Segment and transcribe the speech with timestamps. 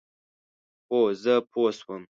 [0.89, 2.01] هو، زه پوه شوم،